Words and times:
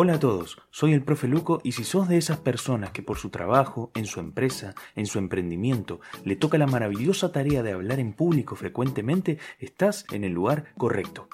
Hola 0.00 0.14
a 0.14 0.20
todos, 0.20 0.58
soy 0.70 0.92
el 0.92 1.02
profe 1.02 1.26
Luco 1.26 1.60
y 1.64 1.72
si 1.72 1.82
sos 1.82 2.06
de 2.06 2.18
esas 2.18 2.38
personas 2.38 2.92
que 2.92 3.02
por 3.02 3.18
su 3.18 3.30
trabajo, 3.30 3.90
en 3.96 4.04
su 4.04 4.20
empresa, 4.20 4.76
en 4.94 5.06
su 5.06 5.18
emprendimiento, 5.18 5.98
le 6.24 6.36
toca 6.36 6.56
la 6.56 6.68
maravillosa 6.68 7.32
tarea 7.32 7.64
de 7.64 7.72
hablar 7.72 7.98
en 7.98 8.12
público 8.12 8.54
frecuentemente, 8.54 9.40
estás 9.58 10.06
en 10.12 10.22
el 10.22 10.30
lugar 10.30 10.66
correcto. 10.76 11.28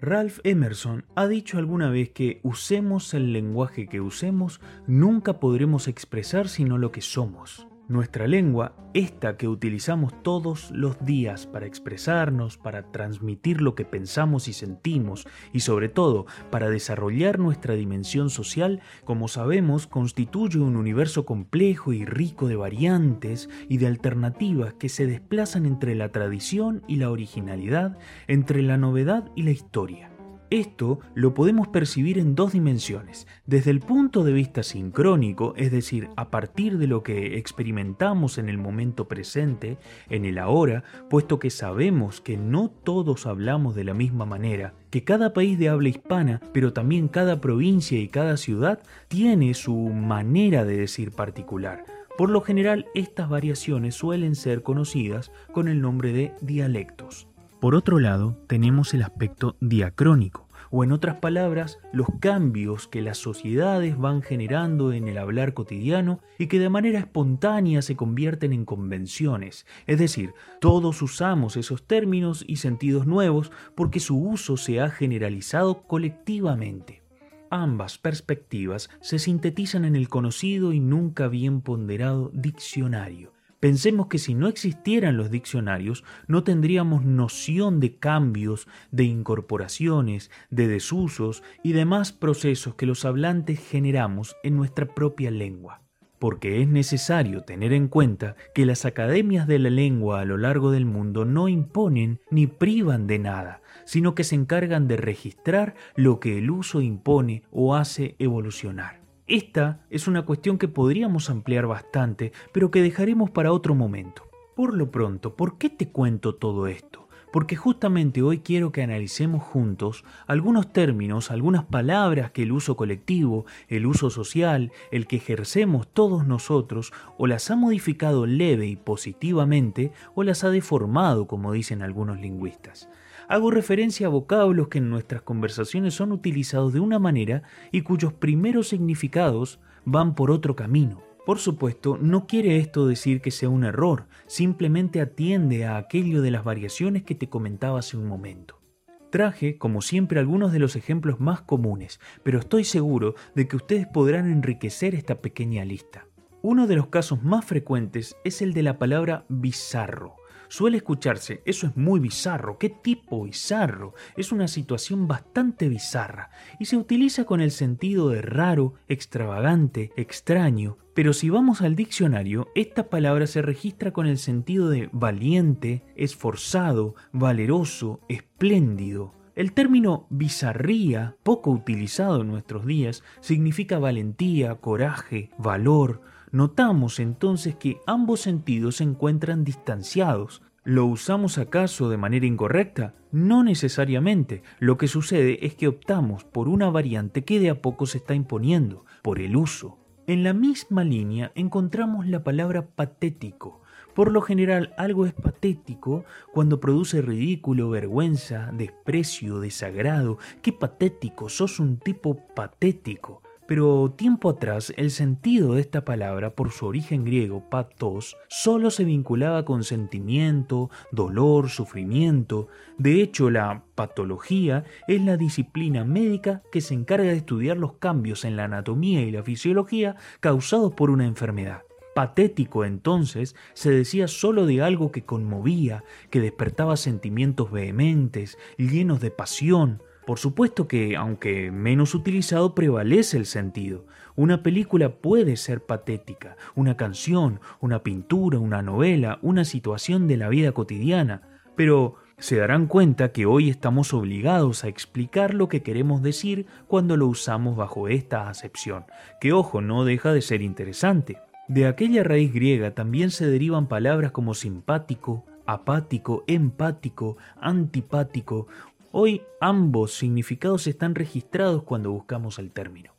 Ralph 0.00 0.38
Emerson 0.44 1.06
ha 1.16 1.26
dicho 1.26 1.58
alguna 1.58 1.90
vez 1.90 2.10
que 2.10 2.38
usemos 2.44 3.12
el 3.14 3.32
lenguaje 3.32 3.88
que 3.88 4.00
usemos, 4.00 4.60
nunca 4.86 5.40
podremos 5.40 5.88
expresar 5.88 6.48
sino 6.48 6.78
lo 6.78 6.92
que 6.92 7.00
somos. 7.00 7.66
Nuestra 7.88 8.26
lengua, 8.26 8.76
esta 8.92 9.38
que 9.38 9.48
utilizamos 9.48 10.22
todos 10.22 10.70
los 10.72 11.02
días 11.06 11.46
para 11.46 11.64
expresarnos, 11.64 12.58
para 12.58 12.92
transmitir 12.92 13.62
lo 13.62 13.74
que 13.74 13.86
pensamos 13.86 14.46
y 14.46 14.52
sentimos 14.52 15.26
y 15.54 15.60
sobre 15.60 15.88
todo 15.88 16.26
para 16.50 16.68
desarrollar 16.68 17.38
nuestra 17.38 17.76
dimensión 17.76 18.28
social, 18.28 18.82
como 19.04 19.26
sabemos, 19.26 19.86
constituye 19.86 20.58
un 20.58 20.76
universo 20.76 21.24
complejo 21.24 21.94
y 21.94 22.04
rico 22.04 22.46
de 22.46 22.56
variantes 22.56 23.48
y 23.70 23.78
de 23.78 23.86
alternativas 23.86 24.74
que 24.74 24.90
se 24.90 25.06
desplazan 25.06 25.64
entre 25.64 25.94
la 25.94 26.10
tradición 26.10 26.82
y 26.88 26.96
la 26.96 27.10
originalidad, 27.10 27.96
entre 28.26 28.60
la 28.60 28.76
novedad 28.76 29.30
y 29.34 29.44
la 29.44 29.52
historia. 29.52 30.10
Esto 30.50 31.00
lo 31.14 31.34
podemos 31.34 31.68
percibir 31.68 32.18
en 32.18 32.34
dos 32.34 32.52
dimensiones. 32.52 33.26
Desde 33.44 33.70
el 33.70 33.80
punto 33.80 34.24
de 34.24 34.32
vista 34.32 34.62
sincrónico, 34.62 35.52
es 35.58 35.70
decir, 35.70 36.08
a 36.16 36.30
partir 36.30 36.78
de 36.78 36.86
lo 36.86 37.02
que 37.02 37.36
experimentamos 37.36 38.38
en 38.38 38.48
el 38.48 38.56
momento 38.56 39.08
presente, 39.08 39.76
en 40.08 40.24
el 40.24 40.38
ahora, 40.38 40.84
puesto 41.10 41.38
que 41.38 41.50
sabemos 41.50 42.22
que 42.22 42.38
no 42.38 42.70
todos 42.70 43.26
hablamos 43.26 43.74
de 43.74 43.84
la 43.84 43.92
misma 43.92 44.24
manera, 44.24 44.72
que 44.88 45.04
cada 45.04 45.34
país 45.34 45.58
de 45.58 45.68
habla 45.68 45.90
hispana, 45.90 46.40
pero 46.54 46.72
también 46.72 47.08
cada 47.08 47.42
provincia 47.42 47.98
y 47.98 48.08
cada 48.08 48.38
ciudad, 48.38 48.80
tiene 49.08 49.52
su 49.52 49.74
manera 49.74 50.64
de 50.64 50.78
decir 50.78 51.12
particular. 51.12 51.84
Por 52.16 52.30
lo 52.30 52.40
general, 52.40 52.86
estas 52.94 53.28
variaciones 53.28 53.94
suelen 53.96 54.34
ser 54.34 54.62
conocidas 54.62 55.30
con 55.52 55.68
el 55.68 55.82
nombre 55.82 56.14
de 56.14 56.32
dialectos. 56.40 57.28
Por 57.60 57.74
otro 57.74 57.98
lado, 57.98 58.38
tenemos 58.46 58.94
el 58.94 59.02
aspecto 59.02 59.56
diacrónico, 59.60 60.46
o 60.70 60.84
en 60.84 60.92
otras 60.92 61.16
palabras, 61.16 61.80
los 61.92 62.06
cambios 62.20 62.86
que 62.86 63.02
las 63.02 63.18
sociedades 63.18 63.98
van 63.98 64.22
generando 64.22 64.92
en 64.92 65.08
el 65.08 65.18
hablar 65.18 65.54
cotidiano 65.54 66.20
y 66.38 66.46
que 66.46 66.60
de 66.60 66.68
manera 66.68 67.00
espontánea 67.00 67.82
se 67.82 67.96
convierten 67.96 68.52
en 68.52 68.64
convenciones, 68.64 69.66
es 69.88 69.98
decir, 69.98 70.34
todos 70.60 71.02
usamos 71.02 71.56
esos 71.56 71.82
términos 71.82 72.44
y 72.46 72.56
sentidos 72.56 73.08
nuevos 73.08 73.50
porque 73.74 73.98
su 73.98 74.16
uso 74.16 74.56
se 74.56 74.80
ha 74.80 74.90
generalizado 74.90 75.82
colectivamente. 75.82 77.02
Ambas 77.50 77.98
perspectivas 77.98 78.88
se 79.00 79.18
sintetizan 79.18 79.84
en 79.84 79.96
el 79.96 80.08
conocido 80.08 80.72
y 80.72 80.78
nunca 80.78 81.26
bien 81.26 81.62
ponderado 81.62 82.30
diccionario, 82.34 83.32
Pensemos 83.60 84.06
que 84.06 84.18
si 84.18 84.34
no 84.34 84.46
existieran 84.46 85.16
los 85.16 85.32
diccionarios, 85.32 86.04
no 86.28 86.44
tendríamos 86.44 87.04
noción 87.04 87.80
de 87.80 87.96
cambios, 87.96 88.68
de 88.92 89.02
incorporaciones, 89.02 90.30
de 90.50 90.68
desusos 90.68 91.42
y 91.64 91.72
demás 91.72 92.12
procesos 92.12 92.76
que 92.76 92.86
los 92.86 93.04
hablantes 93.04 93.58
generamos 93.58 94.36
en 94.44 94.56
nuestra 94.56 94.86
propia 94.86 95.32
lengua. 95.32 95.82
Porque 96.20 96.62
es 96.62 96.68
necesario 96.68 97.42
tener 97.42 97.72
en 97.72 97.88
cuenta 97.88 98.36
que 98.54 98.64
las 98.64 98.84
academias 98.84 99.48
de 99.48 99.58
la 99.58 99.70
lengua 99.70 100.20
a 100.20 100.24
lo 100.24 100.36
largo 100.36 100.70
del 100.70 100.84
mundo 100.84 101.24
no 101.24 101.48
imponen 101.48 102.20
ni 102.30 102.46
privan 102.46 103.08
de 103.08 103.18
nada, 103.18 103.62
sino 103.84 104.14
que 104.14 104.22
se 104.22 104.36
encargan 104.36 104.86
de 104.86 104.96
registrar 104.96 105.74
lo 105.96 106.20
que 106.20 106.38
el 106.38 106.50
uso 106.50 106.80
impone 106.80 107.42
o 107.50 107.74
hace 107.74 108.14
evolucionar. 108.20 108.97
Esta 109.28 109.84
es 109.90 110.08
una 110.08 110.22
cuestión 110.24 110.56
que 110.56 110.68
podríamos 110.68 111.28
ampliar 111.28 111.66
bastante, 111.66 112.32
pero 112.50 112.70
que 112.70 112.80
dejaremos 112.80 113.28
para 113.28 113.52
otro 113.52 113.74
momento. 113.74 114.26
Por 114.56 114.72
lo 114.72 114.90
pronto, 114.90 115.36
¿por 115.36 115.58
qué 115.58 115.68
te 115.68 115.90
cuento 115.90 116.34
todo 116.34 116.66
esto? 116.66 117.10
Porque 117.30 117.54
justamente 117.54 118.22
hoy 118.22 118.38
quiero 118.38 118.72
que 118.72 118.82
analicemos 118.82 119.42
juntos 119.42 120.02
algunos 120.26 120.72
términos, 120.72 121.30
algunas 121.30 121.66
palabras 121.66 122.30
que 122.30 122.44
el 122.44 122.52
uso 122.52 122.74
colectivo, 122.74 123.44
el 123.68 123.84
uso 123.84 124.08
social, 124.08 124.72
el 124.92 125.06
que 125.06 125.16
ejercemos 125.16 125.86
todos 125.88 126.26
nosotros, 126.26 126.94
o 127.18 127.26
las 127.26 127.50
ha 127.50 127.56
modificado 127.56 128.24
leve 128.24 128.66
y 128.66 128.76
positivamente, 128.76 129.92
o 130.14 130.22
las 130.22 130.42
ha 130.42 130.48
deformado, 130.48 131.26
como 131.26 131.52
dicen 131.52 131.82
algunos 131.82 132.18
lingüistas 132.18 132.88
hago 133.28 133.50
referencia 133.50 134.06
a 134.06 134.10
vocablos 134.10 134.68
que 134.68 134.78
en 134.78 134.88
nuestras 134.88 135.22
conversaciones 135.22 135.94
son 135.94 136.12
utilizados 136.12 136.72
de 136.72 136.80
una 136.80 136.98
manera 136.98 137.42
y 137.70 137.82
cuyos 137.82 138.14
primeros 138.14 138.68
significados 138.68 139.60
van 139.84 140.14
por 140.14 140.30
otro 140.30 140.56
camino. 140.56 141.02
Por 141.26 141.38
supuesto, 141.38 141.98
no 142.00 142.26
quiere 142.26 142.56
esto 142.56 142.86
decir 142.86 143.20
que 143.20 143.30
sea 143.30 143.50
un 143.50 143.64
error, 143.64 144.06
simplemente 144.26 145.02
atiende 145.02 145.66
a 145.66 145.76
aquello 145.76 146.22
de 146.22 146.30
las 146.30 146.42
variaciones 146.42 147.02
que 147.02 147.14
te 147.14 147.28
comentaba 147.28 147.80
hace 147.80 147.98
un 147.98 148.06
momento. 148.06 148.62
Traje, 149.10 149.58
como 149.58 149.82
siempre, 149.82 150.20
algunos 150.20 150.52
de 150.52 150.58
los 150.58 150.74
ejemplos 150.74 151.20
más 151.20 151.42
comunes, 151.42 152.00
pero 152.22 152.38
estoy 152.38 152.64
seguro 152.64 153.14
de 153.34 153.46
que 153.46 153.56
ustedes 153.56 153.86
podrán 153.86 154.30
enriquecer 154.30 154.94
esta 154.94 155.20
pequeña 155.20 155.66
lista. 155.66 156.06
Uno 156.40 156.66
de 156.66 156.76
los 156.76 156.86
casos 156.86 157.22
más 157.22 157.44
frecuentes 157.44 158.16
es 158.24 158.40
el 158.40 158.54
de 158.54 158.62
la 158.62 158.78
palabra 158.78 159.26
bizarro 159.28 160.17
suele 160.48 160.78
escucharse, 160.78 161.42
eso 161.44 161.66
es 161.66 161.76
muy 161.76 162.00
bizarro, 162.00 162.58
¿qué 162.58 162.70
tipo 162.70 163.24
bizarro? 163.24 163.94
Es 164.16 164.32
una 164.32 164.48
situación 164.48 165.06
bastante 165.06 165.68
bizarra 165.68 166.30
y 166.58 166.66
se 166.66 166.76
utiliza 166.76 167.24
con 167.24 167.40
el 167.40 167.50
sentido 167.50 168.10
de 168.10 168.22
raro, 168.22 168.74
extravagante, 168.88 169.92
extraño, 169.96 170.78
pero 170.98 171.12
si 171.12 171.30
vamos 171.30 171.60
al 171.60 171.76
diccionario, 171.76 172.48
esta 172.56 172.90
palabra 172.90 173.28
se 173.28 173.40
registra 173.40 173.92
con 173.92 174.06
el 174.06 174.18
sentido 174.18 174.68
de 174.68 174.88
valiente, 174.92 175.84
esforzado, 175.94 176.96
valeroso, 177.12 178.00
espléndido. 178.08 179.14
El 179.36 179.52
término 179.52 180.08
bizarría, 180.10 181.14
poco 181.22 181.52
utilizado 181.52 182.22
en 182.22 182.26
nuestros 182.26 182.66
días, 182.66 183.04
significa 183.20 183.78
valentía, 183.78 184.56
coraje, 184.56 185.30
valor, 185.38 186.00
Notamos 186.30 187.00
entonces 187.00 187.56
que 187.56 187.80
ambos 187.86 188.20
sentidos 188.20 188.76
se 188.76 188.84
encuentran 188.84 189.44
distanciados. 189.44 190.42
¿Lo 190.62 190.84
usamos 190.84 191.38
acaso 191.38 191.88
de 191.88 191.96
manera 191.96 192.26
incorrecta? 192.26 192.94
No 193.10 193.42
necesariamente. 193.42 194.42
Lo 194.58 194.76
que 194.76 194.88
sucede 194.88 195.46
es 195.46 195.54
que 195.54 195.68
optamos 195.68 196.24
por 196.24 196.48
una 196.48 196.68
variante 196.68 197.24
que 197.24 197.40
de 197.40 197.48
a 197.50 197.62
poco 197.62 197.86
se 197.86 197.98
está 197.98 198.14
imponiendo, 198.14 198.84
por 199.02 199.20
el 199.20 199.36
uso. 199.36 199.78
En 200.06 200.22
la 200.22 200.34
misma 200.34 200.84
línea 200.84 201.32
encontramos 201.34 202.06
la 202.06 202.22
palabra 202.22 202.66
patético. 202.66 203.62
Por 203.94 204.12
lo 204.12 204.20
general 204.20 204.74
algo 204.76 205.06
es 205.06 205.12
patético 205.12 206.04
cuando 206.32 206.60
produce 206.60 207.02
ridículo, 207.02 207.70
vergüenza, 207.70 208.50
desprecio, 208.52 209.40
desagrado. 209.40 210.18
¡Qué 210.42 210.52
patético! 210.52 211.28
Sos 211.28 211.58
un 211.58 211.78
tipo 211.78 212.26
patético. 212.34 213.22
Pero 213.48 213.94
tiempo 213.96 214.28
atrás 214.28 214.74
el 214.76 214.90
sentido 214.90 215.54
de 215.54 215.62
esta 215.62 215.82
palabra, 215.82 216.34
por 216.34 216.50
su 216.50 216.66
origen 216.66 217.02
griego, 217.02 217.48
patos, 217.48 218.14
solo 218.28 218.70
se 218.70 218.84
vinculaba 218.84 219.46
con 219.46 219.64
sentimiento, 219.64 220.68
dolor, 220.92 221.48
sufrimiento. 221.48 222.48
De 222.76 223.00
hecho, 223.00 223.30
la 223.30 223.64
patología 223.74 224.64
es 224.86 225.02
la 225.02 225.16
disciplina 225.16 225.86
médica 225.86 226.42
que 226.52 226.60
se 226.60 226.74
encarga 226.74 227.08
de 227.08 227.16
estudiar 227.16 227.56
los 227.56 227.72
cambios 227.78 228.26
en 228.26 228.36
la 228.36 228.44
anatomía 228.44 229.00
y 229.00 229.10
la 229.10 229.22
fisiología 229.22 229.96
causados 230.20 230.74
por 230.74 230.90
una 230.90 231.06
enfermedad. 231.06 231.62
Patético 231.94 232.66
entonces 232.66 233.34
se 233.54 233.70
decía 233.70 234.08
solo 234.08 234.44
de 234.44 234.60
algo 234.60 234.92
que 234.92 235.06
conmovía, 235.06 235.84
que 236.10 236.20
despertaba 236.20 236.76
sentimientos 236.76 237.50
vehementes, 237.50 238.36
llenos 238.58 239.00
de 239.00 239.10
pasión, 239.10 239.82
por 240.08 240.18
supuesto 240.18 240.68
que, 240.68 240.96
aunque 240.96 241.50
menos 241.50 241.94
utilizado, 241.94 242.54
prevalece 242.54 243.18
el 243.18 243.26
sentido. 243.26 243.84
Una 244.16 244.42
película 244.42 244.88
puede 244.88 245.36
ser 245.36 245.66
patética, 245.66 246.38
una 246.54 246.78
canción, 246.78 247.40
una 247.60 247.82
pintura, 247.82 248.38
una 248.38 248.62
novela, 248.62 249.18
una 249.20 249.44
situación 249.44 250.08
de 250.08 250.16
la 250.16 250.30
vida 250.30 250.52
cotidiana, 250.52 251.42
pero 251.56 251.96
se 252.16 252.36
darán 252.36 252.68
cuenta 252.68 253.12
que 253.12 253.26
hoy 253.26 253.50
estamos 253.50 253.92
obligados 253.92 254.64
a 254.64 254.68
explicar 254.68 255.34
lo 255.34 255.50
que 255.50 255.62
queremos 255.62 256.00
decir 256.00 256.46
cuando 256.68 256.96
lo 256.96 257.06
usamos 257.06 257.54
bajo 257.54 257.86
esta 257.86 258.30
acepción, 258.30 258.86
que 259.20 259.34
ojo, 259.34 259.60
no 259.60 259.84
deja 259.84 260.14
de 260.14 260.22
ser 260.22 260.40
interesante. 260.40 261.18
De 261.48 261.66
aquella 261.66 262.02
raíz 262.02 262.32
griega 262.32 262.70
también 262.70 263.10
se 263.10 263.26
derivan 263.26 263.66
palabras 263.66 264.12
como 264.12 264.32
simpático, 264.32 265.26
apático, 265.44 266.24
empático, 266.26 267.18
antipático 267.38 268.46
Hoy 268.90 269.20
ambos 269.38 269.92
significados 269.92 270.66
están 270.66 270.94
registrados 270.94 271.62
cuando 271.62 271.92
buscamos 271.92 272.38
el 272.38 272.50
término. 272.50 272.94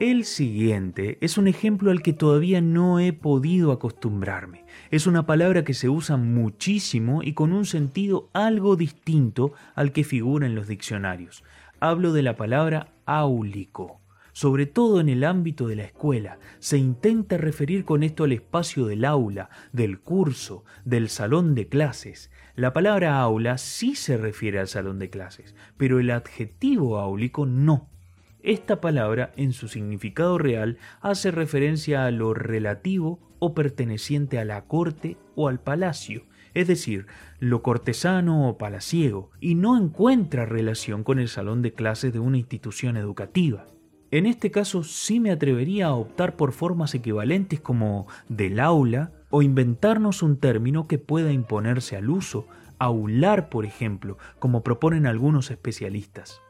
El 0.00 0.24
siguiente 0.24 1.18
es 1.20 1.38
un 1.38 1.46
ejemplo 1.46 1.92
al 1.92 2.02
que 2.02 2.12
todavía 2.12 2.60
no 2.60 2.98
he 2.98 3.12
podido 3.12 3.70
acostumbrarme. 3.70 4.64
Es 4.90 5.06
una 5.06 5.26
palabra 5.26 5.62
que 5.62 5.74
se 5.74 5.88
usa 5.88 6.16
muchísimo 6.16 7.22
y 7.22 7.34
con 7.34 7.52
un 7.52 7.64
sentido 7.64 8.28
algo 8.32 8.74
distinto 8.74 9.52
al 9.76 9.92
que 9.92 10.02
figura 10.02 10.46
en 10.46 10.56
los 10.56 10.66
diccionarios. 10.66 11.44
Hablo 11.78 12.12
de 12.12 12.22
la 12.22 12.34
palabra 12.34 12.88
áulico. 13.06 13.99
Sobre 14.40 14.64
todo 14.64 15.00
en 15.00 15.10
el 15.10 15.24
ámbito 15.24 15.68
de 15.68 15.76
la 15.76 15.84
escuela, 15.84 16.38
se 16.60 16.78
intenta 16.78 17.36
referir 17.36 17.84
con 17.84 18.02
esto 18.02 18.24
al 18.24 18.32
espacio 18.32 18.86
del 18.86 19.04
aula, 19.04 19.50
del 19.74 20.00
curso, 20.00 20.64
del 20.86 21.10
salón 21.10 21.54
de 21.54 21.68
clases. 21.68 22.30
La 22.56 22.72
palabra 22.72 23.20
aula 23.20 23.58
sí 23.58 23.94
se 23.94 24.16
refiere 24.16 24.58
al 24.58 24.66
salón 24.66 24.98
de 24.98 25.10
clases, 25.10 25.54
pero 25.76 26.00
el 26.00 26.10
adjetivo 26.10 26.98
áulico 26.98 27.44
no. 27.44 27.90
Esta 28.42 28.80
palabra, 28.80 29.34
en 29.36 29.52
su 29.52 29.68
significado 29.68 30.38
real, 30.38 30.78
hace 31.02 31.30
referencia 31.30 32.06
a 32.06 32.10
lo 32.10 32.32
relativo 32.32 33.20
o 33.40 33.52
perteneciente 33.52 34.38
a 34.38 34.46
la 34.46 34.62
corte 34.64 35.18
o 35.34 35.48
al 35.48 35.60
palacio, 35.60 36.24
es 36.54 36.66
decir, 36.66 37.06
lo 37.40 37.60
cortesano 37.60 38.48
o 38.48 38.56
palaciego, 38.56 39.32
y 39.38 39.54
no 39.54 39.76
encuentra 39.76 40.46
relación 40.46 41.04
con 41.04 41.18
el 41.18 41.28
salón 41.28 41.60
de 41.60 41.74
clases 41.74 42.14
de 42.14 42.20
una 42.20 42.38
institución 42.38 42.96
educativa. 42.96 43.66
En 44.12 44.26
este 44.26 44.50
caso 44.50 44.82
sí 44.82 45.20
me 45.20 45.30
atrevería 45.30 45.86
a 45.86 45.94
optar 45.94 46.34
por 46.34 46.52
formas 46.52 46.94
equivalentes 46.94 47.60
como 47.60 48.08
del 48.28 48.58
aula 48.58 49.12
o 49.30 49.42
inventarnos 49.42 50.24
un 50.24 50.36
término 50.36 50.88
que 50.88 50.98
pueda 50.98 51.32
imponerse 51.32 51.96
al 51.96 52.10
uso, 52.10 52.48
aular 52.78 53.48
por 53.48 53.64
ejemplo, 53.64 54.18
como 54.40 54.64
proponen 54.64 55.06
algunos 55.06 55.52
especialistas. 55.52 56.40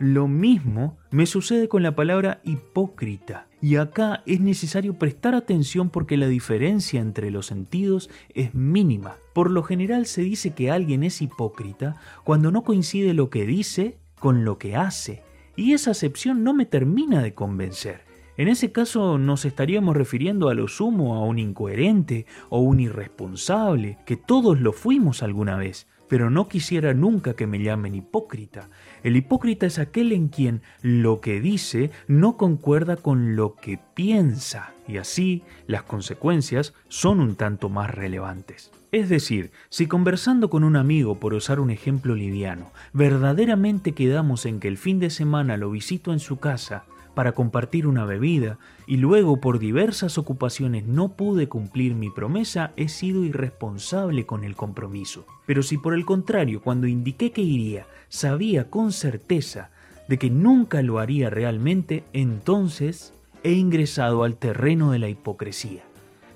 Lo 0.00 0.26
mismo 0.26 0.98
me 1.12 1.26
sucede 1.26 1.68
con 1.68 1.84
la 1.84 1.94
palabra 1.94 2.40
hipócrita, 2.42 3.46
y 3.60 3.76
acá 3.76 4.24
es 4.26 4.40
necesario 4.40 4.94
prestar 4.98 5.36
atención 5.36 5.90
porque 5.90 6.16
la 6.16 6.26
diferencia 6.26 7.00
entre 7.00 7.30
los 7.30 7.46
sentidos 7.46 8.10
es 8.34 8.54
mínima. 8.54 9.18
Por 9.32 9.52
lo 9.52 9.62
general 9.62 10.06
se 10.06 10.22
dice 10.22 10.52
que 10.52 10.72
alguien 10.72 11.04
es 11.04 11.22
hipócrita 11.22 11.94
cuando 12.24 12.50
no 12.50 12.64
coincide 12.64 13.14
lo 13.14 13.30
que 13.30 13.46
dice 13.46 13.98
con 14.18 14.44
lo 14.44 14.58
que 14.58 14.74
hace, 14.74 15.22
y 15.56 15.72
esa 15.72 15.92
acepción 15.92 16.44
no 16.44 16.54
me 16.54 16.66
termina 16.66 17.22
de 17.22 17.34
convencer. 17.34 18.02
En 18.36 18.48
ese 18.48 18.72
caso 18.72 19.16
nos 19.18 19.44
estaríamos 19.44 19.96
refiriendo 19.96 20.48
a 20.48 20.54
lo 20.54 20.66
sumo 20.66 21.14
a 21.14 21.24
un 21.24 21.38
incoherente 21.38 22.26
o 22.48 22.60
un 22.60 22.80
irresponsable, 22.80 23.98
que 24.06 24.16
todos 24.16 24.60
lo 24.60 24.72
fuimos 24.72 25.22
alguna 25.22 25.56
vez, 25.56 25.86
pero 26.14 26.30
no 26.30 26.46
quisiera 26.46 26.94
nunca 26.94 27.34
que 27.34 27.48
me 27.48 27.60
llamen 27.60 27.96
hipócrita. 27.96 28.68
El 29.02 29.16
hipócrita 29.16 29.66
es 29.66 29.80
aquel 29.80 30.12
en 30.12 30.28
quien 30.28 30.62
lo 30.80 31.20
que 31.20 31.40
dice 31.40 31.90
no 32.06 32.36
concuerda 32.36 32.94
con 32.94 33.34
lo 33.34 33.56
que 33.56 33.80
piensa, 33.94 34.74
y 34.86 34.98
así 34.98 35.42
las 35.66 35.82
consecuencias 35.82 36.72
son 36.86 37.18
un 37.18 37.34
tanto 37.34 37.68
más 37.68 37.92
relevantes. 37.92 38.70
Es 38.92 39.08
decir, 39.08 39.50
si 39.70 39.88
conversando 39.88 40.50
con 40.50 40.62
un 40.62 40.76
amigo, 40.76 41.18
por 41.18 41.34
usar 41.34 41.58
un 41.58 41.72
ejemplo 41.72 42.14
liviano, 42.14 42.70
verdaderamente 42.92 43.90
quedamos 43.90 44.46
en 44.46 44.60
que 44.60 44.68
el 44.68 44.78
fin 44.78 45.00
de 45.00 45.10
semana 45.10 45.56
lo 45.56 45.68
visito 45.72 46.12
en 46.12 46.20
su 46.20 46.36
casa, 46.36 46.84
para 47.14 47.32
compartir 47.32 47.86
una 47.86 48.04
bebida 48.04 48.58
y 48.86 48.96
luego 48.96 49.40
por 49.40 49.58
diversas 49.58 50.18
ocupaciones 50.18 50.86
no 50.86 51.10
pude 51.10 51.48
cumplir 51.48 51.94
mi 51.94 52.10
promesa, 52.10 52.72
he 52.76 52.88
sido 52.88 53.24
irresponsable 53.24 54.26
con 54.26 54.44
el 54.44 54.56
compromiso. 54.56 55.26
Pero 55.46 55.62
si 55.62 55.78
por 55.78 55.94
el 55.94 56.04
contrario, 56.04 56.60
cuando 56.60 56.86
indiqué 56.86 57.32
que 57.32 57.42
iría, 57.42 57.86
sabía 58.08 58.70
con 58.70 58.92
certeza 58.92 59.70
de 60.08 60.18
que 60.18 60.30
nunca 60.30 60.82
lo 60.82 60.98
haría 60.98 61.30
realmente, 61.30 62.04
entonces 62.12 63.14
he 63.42 63.52
ingresado 63.52 64.24
al 64.24 64.36
terreno 64.36 64.90
de 64.90 64.98
la 64.98 65.08
hipocresía 65.08 65.82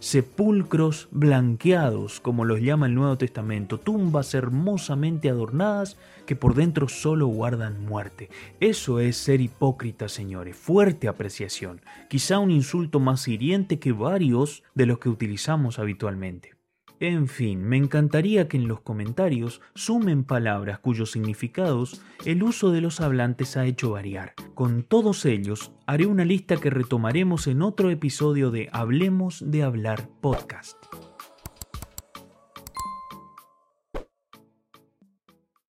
sepulcros 0.00 1.08
blanqueados, 1.10 2.20
como 2.20 2.44
los 2.44 2.60
llama 2.60 2.86
el 2.86 2.94
Nuevo 2.94 3.18
Testamento, 3.18 3.78
tumbas 3.78 4.34
hermosamente 4.34 5.28
adornadas 5.28 5.96
que 6.26 6.36
por 6.36 6.54
dentro 6.54 6.88
solo 6.88 7.26
guardan 7.26 7.84
muerte. 7.84 8.28
Eso 8.60 9.00
es 9.00 9.16
ser 9.16 9.40
hipócrita, 9.40 10.08
señores, 10.08 10.56
fuerte 10.56 11.08
apreciación, 11.08 11.80
quizá 12.08 12.38
un 12.38 12.50
insulto 12.50 13.00
más 13.00 13.26
hiriente 13.28 13.78
que 13.78 13.92
varios 13.92 14.62
de 14.74 14.86
los 14.86 14.98
que 14.98 15.08
utilizamos 15.08 15.78
habitualmente. 15.78 16.57
En 17.00 17.28
fin, 17.28 17.62
me 17.62 17.76
encantaría 17.76 18.48
que 18.48 18.56
en 18.56 18.66
los 18.66 18.80
comentarios 18.80 19.60
sumen 19.74 20.24
palabras 20.24 20.80
cuyos 20.80 21.12
significados 21.12 22.02
el 22.24 22.42
uso 22.42 22.72
de 22.72 22.80
los 22.80 23.00
hablantes 23.00 23.56
ha 23.56 23.66
hecho 23.66 23.92
variar. 23.92 24.34
Con 24.54 24.82
todos 24.82 25.24
ellos, 25.24 25.70
haré 25.86 26.06
una 26.06 26.24
lista 26.24 26.56
que 26.56 26.70
retomaremos 26.70 27.46
en 27.46 27.62
otro 27.62 27.90
episodio 27.90 28.50
de 28.50 28.68
Hablemos 28.72 29.44
de 29.48 29.62
Hablar 29.62 30.08
Podcast. 30.20 30.76